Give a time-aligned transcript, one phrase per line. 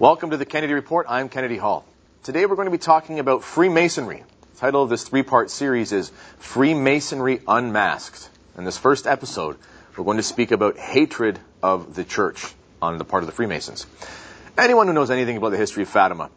[0.00, 1.06] Welcome to the Kennedy Report.
[1.08, 1.84] I'm Kennedy Hall.
[2.22, 4.22] Today we're going to be talking about Freemasonry.
[4.54, 8.30] The title of this three-part series is Freemasonry Unmasked.
[8.56, 9.56] In this first episode,
[9.96, 12.46] we're going to speak about hatred of the church
[12.80, 13.86] on the part of the Freemasons.
[14.56, 16.30] Anyone who knows anything about the history of Fatima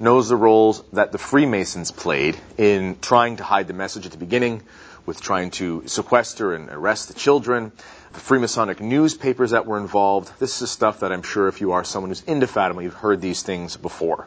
[0.00, 4.18] knows the roles that the Freemasons played in trying to hide the message at the
[4.18, 4.62] beginning,
[5.06, 7.70] with trying to sequester and arrest the children,
[8.12, 10.32] the Freemasonic newspapers that were involved.
[10.38, 13.20] This is stuff that I'm sure if you are someone who's into Fatima, you've heard
[13.20, 14.26] these things before.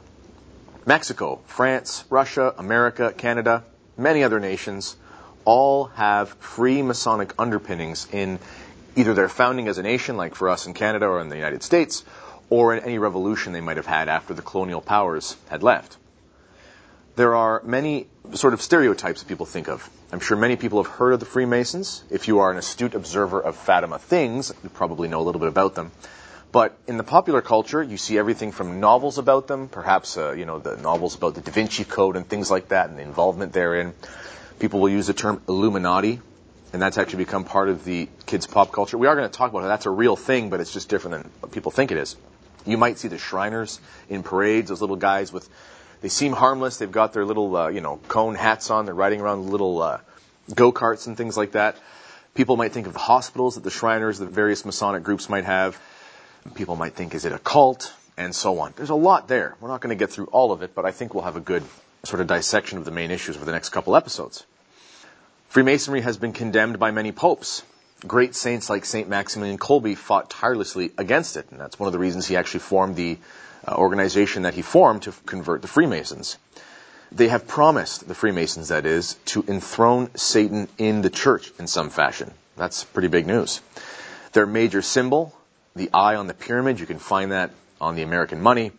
[0.86, 3.64] Mexico, France, Russia, America, Canada,
[3.98, 4.96] many other nations
[5.46, 8.40] all have Freemasonic underpinnings in
[8.96, 11.64] either their founding as a nation, like for us in Canada or in the United
[11.64, 12.04] States,
[12.54, 15.98] or in any revolution they might have had after the colonial powers had left.
[17.16, 19.90] There are many sort of stereotypes that people think of.
[20.12, 22.04] I'm sure many people have heard of the Freemasons.
[22.12, 25.48] If you are an astute observer of Fatima things, you probably know a little bit
[25.48, 25.92] about them.
[26.52, 30.46] But in the popular culture, you see everything from novels about them, perhaps uh, you
[30.46, 33.54] know the novels about the Da Vinci Code and things like that, and the involvement
[33.54, 33.96] therein.
[34.60, 36.20] People will use the term Illuminati,
[36.72, 39.00] and that's actually become part of the kids' pop culture.
[39.00, 39.70] We are going to talk about it.
[39.70, 42.16] That's a real thing, but it's just different than what people think it is.
[42.66, 45.50] You might see the Shriners in parades, those little guys with
[46.04, 46.78] they seem harmless.
[46.78, 48.84] They've got their little, uh, you know, cone hats on.
[48.84, 50.00] They're riding around little uh,
[50.54, 51.78] go-karts and things like that.
[52.36, 55.80] People might think of the hospitals that the Shriners, the various Masonic groups might have.
[56.56, 57.94] People might think, is it a cult?
[58.18, 58.74] And so on.
[58.76, 59.56] There's a lot there.
[59.62, 61.40] We're not going to get through all of it, but I think we'll have a
[61.40, 61.64] good
[62.04, 64.46] sort of dissection of the main issues for the next couple episodes.
[65.48, 67.64] Freemasonry has been condemned by many popes.
[68.06, 69.08] Great saints like St.
[69.08, 72.96] Maximilian Kolbe fought tirelessly against it, and that's one of the reasons he actually formed
[72.96, 73.18] the
[73.66, 76.38] uh, organization that he formed to convert the Freemasons.
[77.12, 81.90] They have promised, the Freemasons that is, to enthrone Satan in the church in some
[81.90, 82.34] fashion.
[82.58, 83.62] That's pretty big news.
[84.34, 85.34] Their major symbol,
[85.76, 88.72] the eye on the pyramid, you can find that on the American money.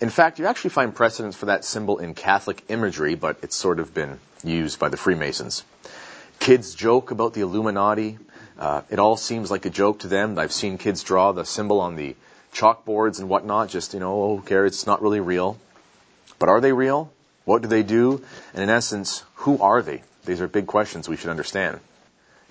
[0.00, 3.78] In fact, you actually find precedents for that symbol in Catholic imagery, but it's sort
[3.78, 5.64] of been used by the Freemasons.
[6.38, 8.18] Kids joke about the Illuminati.
[8.58, 10.38] Uh, it all seems like a joke to them.
[10.38, 12.16] I've seen kids draw the symbol on the
[12.52, 15.58] chalkboards and whatnot, just, you know, oh, care, it's not really real.
[16.38, 17.12] But are they real?
[17.44, 18.24] What do they do?
[18.54, 20.02] And in essence, who are they?
[20.24, 21.80] These are big questions we should understand.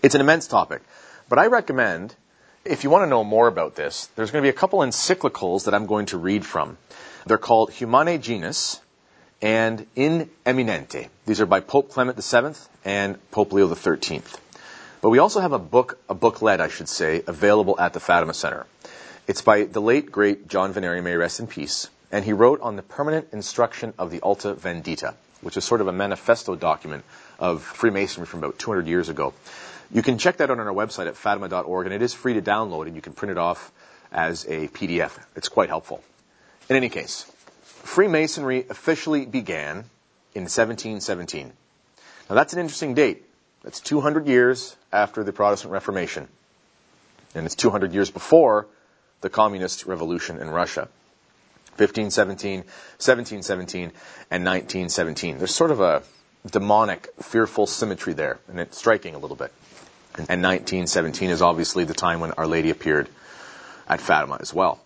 [0.02, 0.82] It's an immense topic,
[1.28, 2.16] but I recommend,
[2.64, 5.66] if you want to know more about this, there's going to be a couple encyclicals
[5.66, 6.78] that I'm going to read from.
[7.26, 8.80] They're called Humanum Genus
[9.42, 11.10] and In Eminenti.
[11.26, 12.54] These are by Pope Clement VII
[12.86, 14.22] and Pope Leo XIII.
[15.06, 18.34] But we also have a book, a booklet, I should say, available at the Fatima
[18.34, 18.66] Center.
[19.28, 22.76] It's by the late, great John Vennari, may rest in peace, and he wrote on
[22.76, 27.04] the permanent instruction of the Alta Vendita, which is sort of a manifesto document
[27.38, 29.36] of Freemasonry from about 200 years ago.
[29.92, 32.42] You can check that out on our website at fatima.org, and it is free to
[32.42, 33.72] download, and you can print it off
[34.12, 35.16] as a PDF.
[35.36, 36.04] It's quite helpful.
[36.68, 39.86] In any case, Freemasonry officially began
[40.34, 41.54] in 1717.
[42.28, 43.24] Now that's an interesting date.
[43.66, 46.28] That's 200 years after the Protestant Reformation.
[47.34, 48.68] And it's 200 years before
[49.22, 50.88] the communist revolution in Russia.
[51.78, 53.92] 1517, 1717,
[54.30, 55.40] and 1917.
[55.40, 56.04] There's sort of a
[56.50, 59.52] demonic, fearful symmetry there, and it's striking a little bit.
[60.14, 63.10] And 1917 is obviously the time when Our Lady appeared
[63.90, 64.80] at Fatima as well.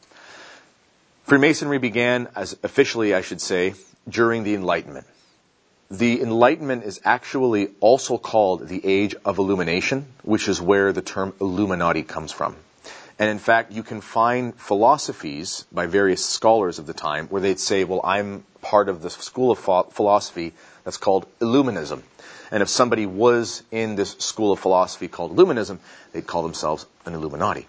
[1.26, 3.74] Freemasonry began as officially, I should say,
[4.08, 5.06] during the Enlightenment.
[5.92, 11.34] The Enlightenment is actually also called the Age of Illumination, which is where the term
[11.42, 12.56] Illuminati comes from.
[13.18, 17.60] And in fact, you can find philosophies by various scholars of the time where they'd
[17.60, 19.58] say, well, I'm part of the school of
[19.92, 22.04] philosophy that's called Illuminism.
[22.52, 25.80] And if somebody was in this school of philosophy called Illuminism,
[26.12, 27.66] they'd call themselves an Illuminati.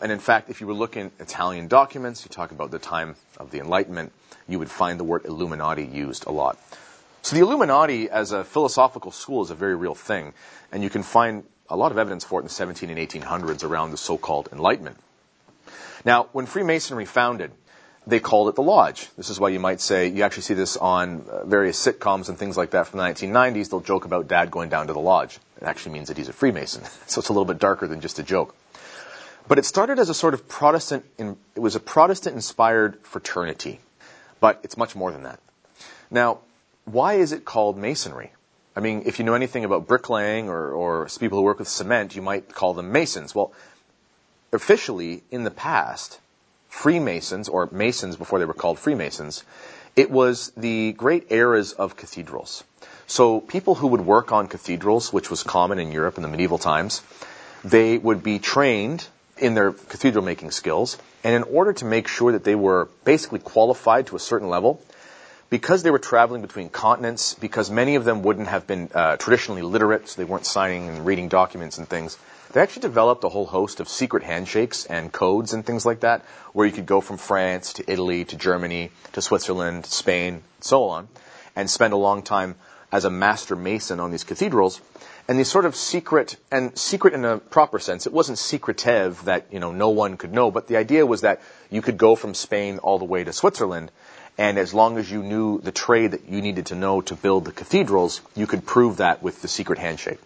[0.00, 3.16] And in fact, if you were looking at Italian documents, you talk about the time
[3.36, 4.12] of the Enlightenment,
[4.46, 6.56] you would find the word Illuminati used a lot.
[7.22, 10.34] So the Illuminati as a philosophical school is a very real thing.
[10.72, 13.62] And you can find a lot of evidence for it in the 17 and 1800s
[13.64, 14.98] around the so-called Enlightenment.
[16.04, 17.52] Now, when Freemasonry founded,
[18.08, 19.08] they called it the Lodge.
[19.16, 22.36] This is why you might say, you actually see this on uh, various sitcoms and
[22.36, 23.70] things like that from the 1990s.
[23.70, 25.38] They'll joke about dad going down to the Lodge.
[25.60, 26.82] It actually means that he's a Freemason.
[27.06, 28.56] So it's a little bit darker than just a joke.
[29.46, 33.78] But it started as a sort of Protestant, it was a Protestant inspired fraternity.
[34.40, 35.38] But it's much more than that.
[36.10, 36.38] Now,
[36.84, 38.32] why is it called Masonry?
[38.74, 42.16] I mean, if you know anything about bricklaying or, or people who work with cement,
[42.16, 43.34] you might call them masons.
[43.34, 43.52] Well,
[44.52, 46.18] officially, in the past,
[46.68, 49.44] Freemasons, or Masons before they were called Freemasons,
[49.94, 52.64] it was the great eras of cathedrals.
[53.06, 56.56] So people who would work on cathedrals, which was common in Europe in the medieval
[56.56, 57.02] times,
[57.62, 59.06] they would be trained
[59.36, 60.96] in their cathedral making skills.
[61.22, 64.80] And in order to make sure that they were basically qualified to a certain level,
[65.52, 69.60] because they were traveling between continents, because many of them wouldn't have been uh, traditionally
[69.60, 72.16] literate, so they weren't signing and reading documents and things,
[72.54, 76.22] they actually developed a whole host of secret handshakes and codes and things like that,
[76.54, 81.06] where you could go from France to Italy to Germany to Switzerland, Spain, so on,
[81.54, 82.54] and spend a long time
[82.90, 84.80] as a master mason on these cathedrals.
[85.28, 89.48] And these sort of secret, and secret in a proper sense, it wasn't secretive that,
[89.52, 92.32] you know, no one could know, but the idea was that you could go from
[92.32, 93.92] Spain all the way to Switzerland
[94.38, 97.44] and as long as you knew the trade that you needed to know to build
[97.44, 100.20] the cathedrals, you could prove that with the secret handshake.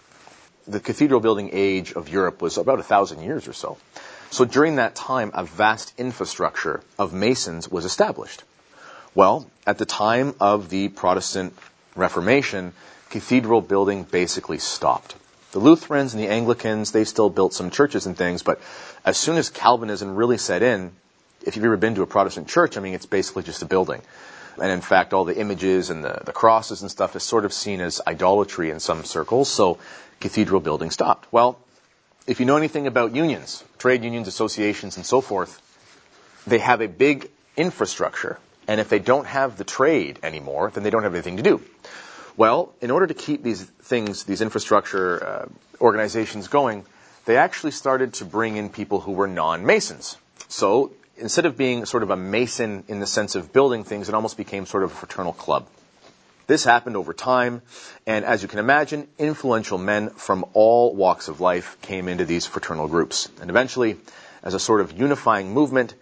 [0.67, 3.79] The cathedral building age of Europe was about a thousand years or so.
[4.31, 8.43] So during that time, a vast infrastructure of masons was established.
[9.15, 11.57] Well, at the time of the Protestant
[11.95, 12.75] Reformation,
[13.09, 15.15] cathedral building basically stopped.
[15.53, 18.61] The Lutherans and the Anglicans, they still built some churches and things, but
[19.05, 20.93] as soon as Calvinism really set in,
[21.47, 24.03] if you've ever been to a Protestant church, I mean, it's basically just a building.
[24.61, 27.53] And in fact, all the images and the, the crosses and stuff is sort of
[27.53, 29.79] seen as idolatry in some circles, so
[30.21, 31.31] cathedral building stopped.
[31.33, 31.59] Well,
[32.27, 35.63] if you know anything about unions, trade unions, associations, and so forth,
[36.47, 38.39] they have a big infrastructure.
[38.67, 41.61] And if they don't have the trade anymore, then they don't have anything to do.
[42.37, 45.47] Well, in order to keep these things, these infrastructure uh,
[45.81, 46.85] organizations going,
[47.25, 50.17] they actually started to bring in people who were non-Masons.
[50.49, 54.15] So instead of being sort of a mason in the sense of building things, it
[54.15, 55.67] almost became sort of a fraternal club.
[56.47, 57.63] This happened over time,
[58.07, 62.47] and as you can imagine, influential men from all walks of life came into these
[62.47, 63.29] fraternal groups.
[63.41, 63.97] And eventually,
[64.45, 65.95] as a sort of unifying movement,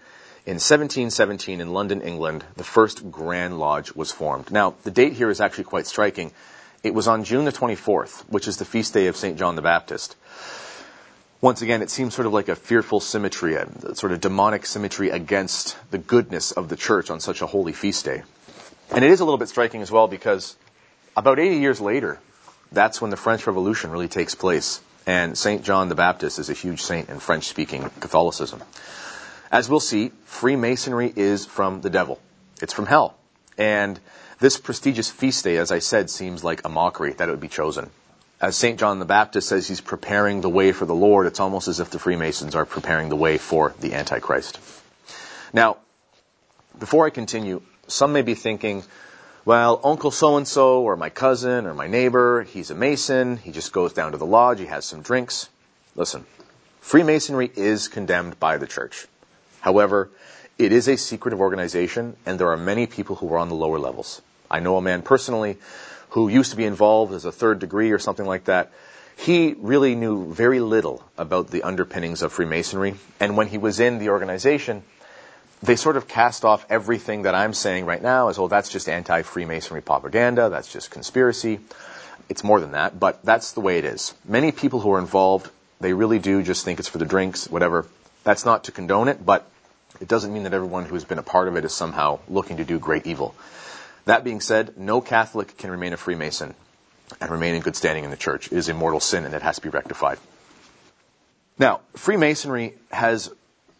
[0.44, 4.50] in 1717 in London, England, the first Grand Lodge was formed.
[4.50, 6.32] Now, the date here is actually quite striking.
[6.82, 9.38] It was on June the 24th, which is the feast day of St.
[9.38, 10.16] John the Baptist
[11.44, 15.10] once again, it seems sort of like a fearful symmetry, a sort of demonic symmetry
[15.10, 18.22] against the goodness of the church on such a holy feast day.
[18.90, 20.56] And it is a little bit striking as well because
[21.14, 22.18] about 80 years later,
[22.72, 24.80] that's when the French Revolution really takes place.
[25.06, 25.62] And St.
[25.62, 28.62] John the Baptist is a huge saint in French speaking Catholicism.
[29.52, 32.22] As we'll see, Freemasonry is from the devil.
[32.62, 33.18] It's from hell.
[33.58, 34.00] And
[34.40, 37.48] this prestigious feast day, as I said, seems like a mockery that it would be
[37.48, 37.90] chosen
[38.44, 38.78] as St.
[38.78, 41.88] John the Baptist says he's preparing the way for the Lord, it's almost as if
[41.88, 44.60] the Freemasons are preparing the way for the Antichrist.
[45.54, 45.78] Now,
[46.78, 48.82] before I continue, some may be thinking,
[49.46, 53.50] well, Uncle so and so, or my cousin, or my neighbor, he's a Mason, he
[53.50, 55.48] just goes down to the lodge, he has some drinks.
[55.96, 56.26] Listen,
[56.82, 59.06] Freemasonry is condemned by the church.
[59.62, 60.10] However,
[60.58, 63.78] it is a secretive organization, and there are many people who are on the lower
[63.78, 64.20] levels.
[64.50, 65.56] I know a man personally
[66.14, 68.70] who used to be involved as a third degree or something like that,
[69.16, 72.94] he really knew very little about the underpinnings of Freemasonry.
[73.18, 74.84] And when he was in the organization,
[75.60, 78.88] they sort of cast off everything that I'm saying right now as, oh, that's just
[78.88, 81.58] anti-Freemasonry propaganda, that's just conspiracy.
[82.28, 84.14] It's more than that, but that's the way it is.
[84.24, 85.50] Many people who are involved,
[85.80, 87.86] they really do just think it's for the drinks, whatever.
[88.22, 89.50] That's not to condone it, but
[90.00, 92.64] it doesn't mean that everyone who's been a part of it is somehow looking to
[92.64, 93.34] do great evil.
[94.06, 96.54] That being said, no Catholic can remain a Freemason
[97.20, 98.46] and remain in good standing in the church.
[98.48, 100.18] It is a mortal sin and it has to be rectified.
[101.58, 103.30] Now, Freemasonry has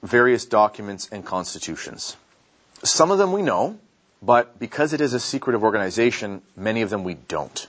[0.02, 2.16] various documents and constitutions.
[2.83, 3.78] Some of them we know,
[4.23, 7.66] but because it is a secretive organization, many of them we don't.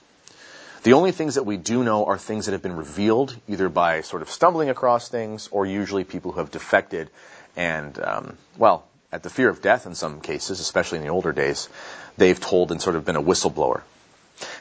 [0.82, 4.02] The only things that we do know are things that have been revealed either by
[4.02, 7.10] sort of stumbling across things or usually people who have defected
[7.56, 8.86] and, um, well,
[9.16, 11.70] at the fear of death in some cases, especially in the older days,
[12.18, 13.80] they've told and sort of been a whistleblower.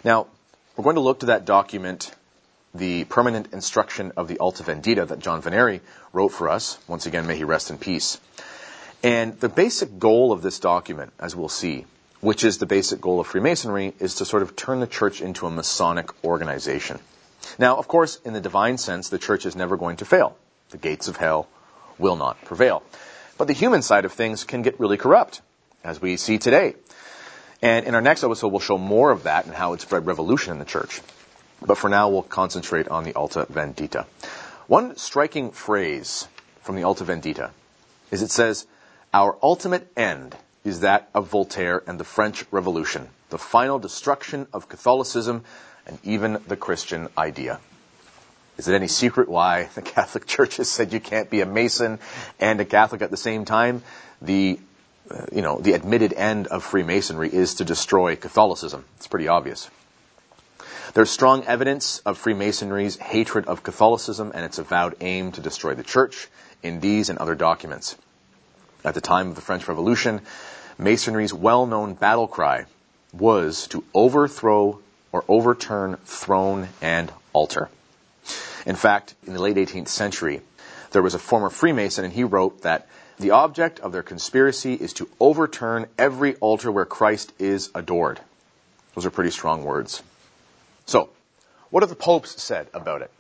[0.04, 0.28] Now,
[0.78, 2.10] we're going to look to that document,
[2.74, 5.82] the permanent instruction of the Alta Vendita that John Vennari
[6.14, 6.78] wrote for us.
[6.88, 8.18] Once again, may he rest in peace.
[9.04, 11.86] And the basic goal of this document, as we'll see,
[12.22, 15.48] which is the basic goal of Freemasonry, is to sort of turn the church into
[15.48, 16.98] a Masonic organization.
[17.60, 20.38] Now, of course, in the divine sense, the church is never going to fail.
[20.70, 21.50] The gates of hell
[21.98, 22.84] will not prevail.
[23.38, 25.42] But the human side of things can get really corrupt,
[25.84, 26.76] as we see today.
[27.62, 30.54] And in our next episode, we'll show more of that and how it spread revolution
[30.54, 31.02] in the church.
[31.62, 34.06] But for now, we'll concentrate on the Alta Vendita.
[34.68, 36.28] One striking phrase
[36.64, 37.52] from the Alta Vendita
[38.12, 38.68] is it says,
[39.14, 44.70] Our ultimate end is that of Voltaire and the French Revolution, the final destruction of
[44.70, 45.44] Catholicism
[45.86, 47.60] and even the Christian idea.
[48.58, 52.00] Is it any secret why the Catholic Church has said you can't be a Mason
[52.40, 53.84] and a Catholic at the same time?
[54.22, 54.60] The
[55.10, 58.86] uh, you know, the admitted end of Freemasonry is to destroy Catholicism.
[58.98, 59.70] It's pretty obvious.
[60.96, 65.84] There's strong evidence of Freemasonry's hatred of Catholicism and its avowed aim to destroy the
[65.84, 66.28] church
[66.64, 67.96] in these and other documents.
[68.84, 70.22] At the time of the French Revolution,
[70.78, 72.66] Masonry's well-known battle cry
[73.14, 74.80] was to overthrow
[75.12, 77.70] or overturn throne and altar.
[78.66, 80.42] In fact, in the late 18th century,
[80.92, 82.88] there was a former Freemason and he wrote that
[83.20, 88.20] the object of their conspiracy is to overturn every altar where Christ is adored.
[88.94, 90.02] Those are pretty strong words.
[90.86, 91.10] So,
[91.70, 93.12] what have the popes said about it?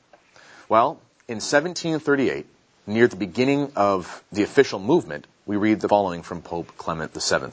[0.67, 2.45] Well, in 1738,
[2.87, 7.51] near the beginning of the official movement, we read the following from Pope Clement VII.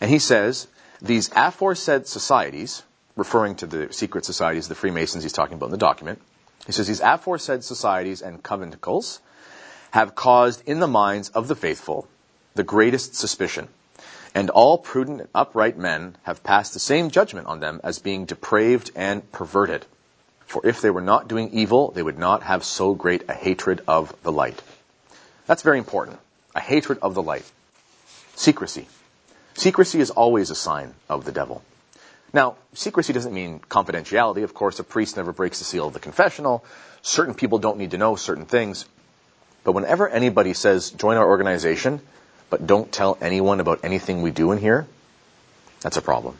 [0.00, 0.66] And he says,
[1.00, 2.82] these aforesaid societies,
[3.16, 6.20] referring to the secret societies, the Freemasons he's talking about in the document,
[6.64, 9.20] he says, these aforesaid societies and conventicles
[9.90, 12.08] have caused in the minds of the faithful
[12.56, 13.68] the greatest suspicion,
[14.34, 18.24] and all prudent and upright men have passed the same judgment on them as being
[18.24, 19.84] depraved and perverted.
[20.46, 23.82] For if they were not doing evil, they would not have so great a hatred
[23.86, 24.62] of the light.
[25.46, 26.18] That's very important.
[26.54, 27.44] A hatred of the light.
[28.34, 28.88] Secrecy.
[29.54, 31.62] Secrecy is always a sign of the devil.
[32.36, 34.44] Now, secrecy doesn't mean confidentiality.
[34.44, 36.66] Of course, a priest never breaks the seal of the confessional.
[37.00, 38.84] Certain people don't need to know certain things.
[39.64, 41.98] But whenever anybody says, join our organization,
[42.50, 44.86] but don't tell anyone about anything we do in here,
[45.80, 46.36] that's a problem.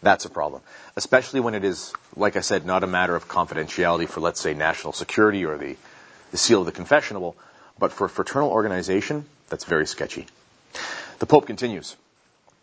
[0.00, 0.62] That's a problem.
[0.94, 4.54] Especially when it is, like I said, not a matter of confidentiality for, let's say,
[4.54, 5.74] national security or the,
[6.30, 7.34] the seal of the confessional,
[7.80, 10.28] but for a fraternal organization, that's very sketchy.
[11.18, 11.96] The Pope continues.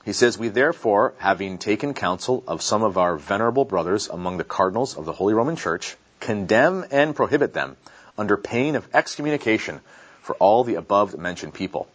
[0.03, 4.43] He says, We therefore, having taken counsel of some of our venerable brothers among the
[4.43, 7.77] cardinals of the Holy Roman Church, condemn and prohibit them
[8.17, 9.79] under pain of excommunication
[10.21, 11.87] for all the above mentioned people,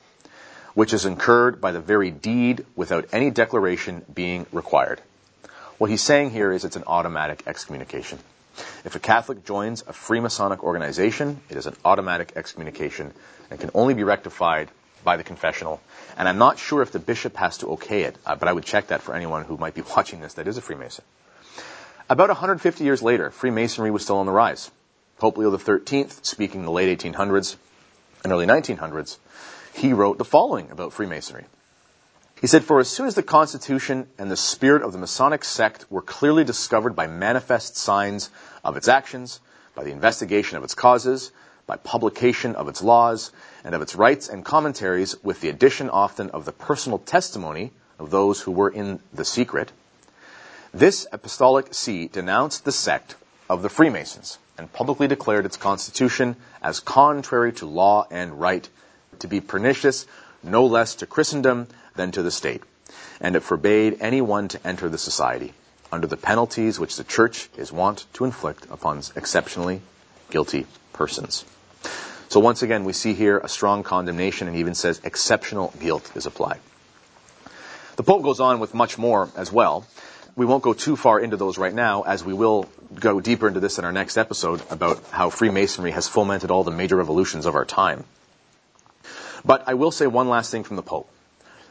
[0.75, 5.01] which is incurred by the very deed without any declaration being required.
[5.79, 8.19] What he's saying here is it's an automatic excommunication.
[8.85, 13.13] If a Catholic joins a Freemasonic organization, it is an automatic excommunication
[13.51, 14.71] and can only be rectified
[15.07, 15.81] by the confessional.
[16.19, 18.65] And I'm not sure if the bishop has to okay it, uh, but I would
[18.65, 21.05] check that for anyone who might be watching this that is a Freemason.
[22.11, 24.71] About 150 years later, Freemasonry was still on the rise.
[25.19, 27.57] Pope Leo XIII, speaking in the late 1800s
[28.23, 29.17] and early 1900s,
[29.73, 31.47] he wrote the following about Freemasonry.
[32.41, 35.87] He said, For as soon as the constitution and the spirit of the Masonic sect
[35.91, 38.29] were clearly discovered by manifest signs
[38.63, 39.41] of its actions,
[39.75, 41.33] by the investigation of its causes,
[41.67, 43.33] by publication of its laws,
[43.65, 48.11] and of its rites and commentaries, with the addition often of the personal testimony of
[48.11, 49.73] those who were in the secret,
[50.73, 53.17] this apostolic see denounced the sect
[53.49, 58.69] of the Freemasons and publicly declared its constitution as contrary to law and right,
[59.19, 60.07] to be pernicious
[60.43, 62.63] no less to Christendom than to the state,
[63.21, 65.53] and it forbade anyone to enter the society
[65.91, 69.81] under the penalties which the church is wont to inflict upon exceptionally
[70.31, 71.45] guilty persons.
[72.37, 76.27] So once again, we see here a strong condemnation and even says exceptional guilt is
[76.27, 76.61] applied.
[77.97, 79.87] The Pope goes on with much more as well.
[80.37, 83.61] We won't go too far into those right now, as we will go deeper into
[83.61, 87.55] this in our next episode about how Freemasonry has fomented all the major revolutions of
[87.55, 88.05] our time.
[89.43, 91.09] But I will say one last thing from the Pope.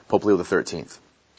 [0.08, 0.88] Pope Leo XIII.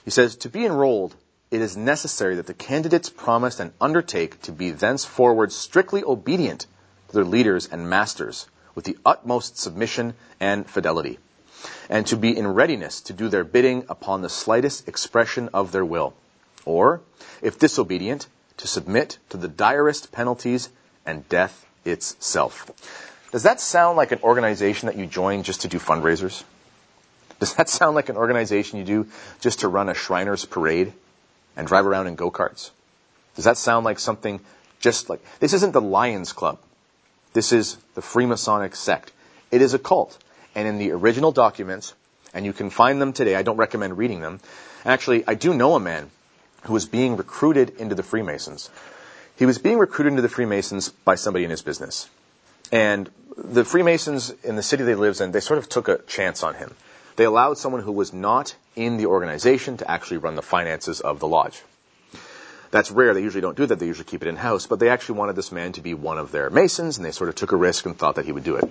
[0.04, 1.16] He says, To be enrolled,
[1.50, 6.68] it is necessary that the candidates promise and undertake to be thenceforward strictly obedient
[7.08, 11.18] to their leaders and masters with the utmost submission and fidelity,
[11.90, 15.84] and to be in readiness to do their bidding upon the slightest expression of their
[15.84, 16.14] will,
[16.64, 17.00] or,
[17.42, 18.28] if disobedient,
[18.58, 20.68] to submit to the direst penalties
[21.04, 22.70] and death itself.
[23.32, 26.44] Does that sound like an organization that you join just to do fundraisers?
[27.40, 29.06] Does that sound like an organization you do
[29.40, 30.92] just to run a Shriners parade
[31.56, 32.70] and drive around in go-karts?
[33.34, 34.40] Does that sound like something
[34.80, 36.58] just like, this isn't the Lions Club.
[37.36, 39.12] This is the Freemasonic sect.
[39.50, 40.16] It is a cult.
[40.54, 41.92] And in the original documents,
[42.32, 44.40] and you can find them today, I don't recommend reading them.
[44.86, 46.10] Actually, I do know a man
[46.62, 48.70] who was being recruited into the Freemasons.
[49.36, 52.08] He was being recruited into the Freemasons by somebody in his business.
[52.72, 56.42] And the Freemasons in the city they lives in, they sort of took a chance
[56.42, 56.74] on him.
[57.16, 61.20] They allowed someone who was not in the organization to actually run the finances of
[61.20, 61.62] the lodge.
[62.70, 63.14] That's rare.
[63.14, 63.78] They usually don't do that.
[63.78, 64.66] They usually keep it in house.
[64.66, 67.28] But they actually wanted this man to be one of their masons, and they sort
[67.28, 68.64] of took a risk and thought that he would do it.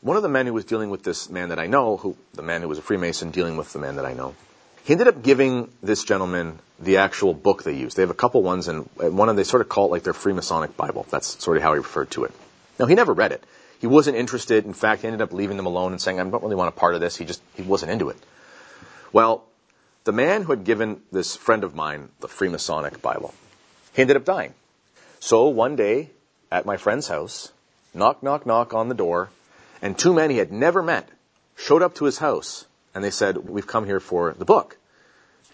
[0.00, 2.42] One of the men who was dealing with this man that I know, who the
[2.42, 4.34] man who was a Freemason dealing with the man that I know,
[4.84, 7.94] he ended up giving this gentleman the actual book they use.
[7.94, 10.02] They have a couple ones, and one of them they sort of call it like
[10.02, 11.06] their Freemasonic Bible.
[11.08, 12.32] That's sort of how he referred to it.
[12.80, 13.44] Now he never read it.
[13.80, 14.64] He wasn't interested.
[14.64, 16.72] In fact, he ended up leaving them alone and saying, I don't really want a
[16.72, 17.16] part of this.
[17.16, 18.16] He just, he wasn't into it.
[19.12, 19.44] Well,
[20.04, 23.34] the man who had given this friend of mine the Freemasonic Bible,
[23.94, 24.54] he ended up dying.
[25.20, 26.10] So one day
[26.50, 27.52] at my friend's house,
[27.94, 29.30] knock, knock, knock on the door,
[29.82, 31.08] And two men he had never met
[31.56, 34.76] showed up to his house and they said, We've come here for the book.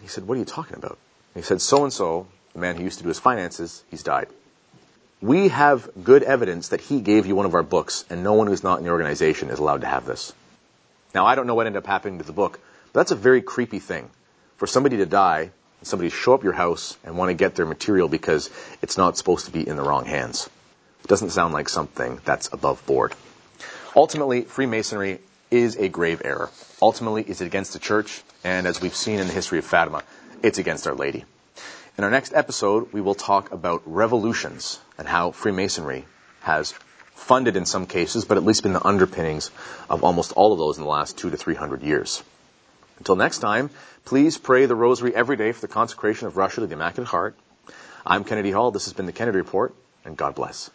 [0.02, 0.98] He said, What are you talking about?
[1.34, 4.28] He said, So and so, the man who used to do his finances, he's died.
[5.20, 8.46] We have good evidence that he gave you one of our books, and no one
[8.46, 10.32] who's not in the organization is allowed to have this.
[11.14, 12.60] Now, I don't know what ended up happening to the book,
[12.92, 14.10] but that's a very creepy thing.
[14.58, 17.64] For somebody to die, somebody to show up your house and want to get their
[17.64, 18.50] material because
[18.82, 20.50] it's not supposed to be in the wrong hands.
[21.04, 23.14] It doesn't sound like something that's above board.
[23.94, 25.20] Ultimately, Freemasonry
[25.52, 26.50] is a grave error.
[26.82, 30.02] Ultimately, it's against the church, and as we've seen in the history of Fatima,
[30.42, 31.24] it's against Our Lady.
[31.96, 36.04] In our next episode, we will talk about revolutions and how Freemasonry
[36.40, 36.74] has
[37.14, 39.52] funded in some cases, but at least been the underpinnings
[39.88, 42.24] of almost all of those in the last two to three hundred years.
[42.98, 43.70] Until next time,
[44.04, 47.36] please pray the rosary every day for the consecration of Russia to the Immaculate Heart.
[48.04, 48.70] I'm Kennedy Hall.
[48.70, 49.74] This has been the Kennedy Report,
[50.04, 50.70] and God bless.